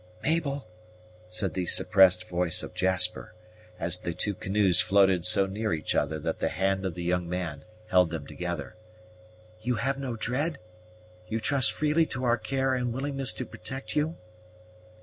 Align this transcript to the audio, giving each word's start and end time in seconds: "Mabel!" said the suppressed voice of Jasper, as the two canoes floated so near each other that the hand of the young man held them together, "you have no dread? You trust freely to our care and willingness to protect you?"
"Mabel!" 0.23 0.67
said 1.29 1.53
the 1.53 1.67
suppressed 1.67 2.27
voice 2.27 2.63
of 2.63 2.73
Jasper, 2.73 3.35
as 3.79 3.99
the 3.99 4.15
two 4.15 4.33
canoes 4.33 4.81
floated 4.81 5.27
so 5.27 5.45
near 5.45 5.73
each 5.73 5.93
other 5.93 6.17
that 6.17 6.39
the 6.39 6.49
hand 6.49 6.87
of 6.87 6.95
the 6.95 7.03
young 7.03 7.29
man 7.29 7.65
held 7.87 8.09
them 8.09 8.25
together, 8.25 8.75
"you 9.61 9.75
have 9.75 9.99
no 9.99 10.15
dread? 10.15 10.57
You 11.27 11.39
trust 11.39 11.71
freely 11.71 12.07
to 12.07 12.23
our 12.23 12.39
care 12.39 12.73
and 12.73 12.91
willingness 12.91 13.31
to 13.33 13.45
protect 13.45 13.95
you?" 13.95 14.15